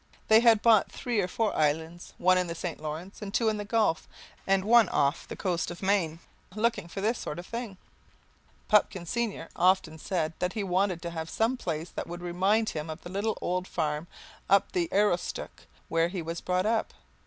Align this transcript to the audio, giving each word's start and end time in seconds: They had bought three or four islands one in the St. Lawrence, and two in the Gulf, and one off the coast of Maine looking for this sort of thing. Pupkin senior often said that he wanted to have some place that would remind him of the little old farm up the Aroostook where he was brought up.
They 0.29 0.39
had 0.39 0.63
bought 0.63 0.91
three 0.91 1.19
or 1.21 1.27
four 1.27 1.55
islands 1.55 2.15
one 2.17 2.35
in 2.39 2.47
the 2.47 2.55
St. 2.55 2.79
Lawrence, 2.81 3.21
and 3.21 3.31
two 3.31 3.49
in 3.49 3.57
the 3.57 3.63
Gulf, 3.65 4.07
and 4.47 4.65
one 4.65 4.89
off 4.89 5.27
the 5.27 5.35
coast 5.35 5.69
of 5.69 5.83
Maine 5.83 6.17
looking 6.55 6.87
for 6.87 7.01
this 7.01 7.19
sort 7.19 7.37
of 7.37 7.45
thing. 7.45 7.77
Pupkin 8.67 9.05
senior 9.05 9.49
often 9.55 9.99
said 9.99 10.33
that 10.39 10.53
he 10.53 10.63
wanted 10.63 11.03
to 11.03 11.11
have 11.11 11.29
some 11.29 11.55
place 11.55 11.91
that 11.91 12.07
would 12.07 12.23
remind 12.23 12.69
him 12.69 12.89
of 12.89 13.03
the 13.03 13.11
little 13.11 13.37
old 13.41 13.67
farm 13.67 14.07
up 14.49 14.71
the 14.71 14.89
Aroostook 14.91 15.67
where 15.87 16.07
he 16.07 16.23
was 16.23 16.41
brought 16.41 16.65
up. 16.65 16.93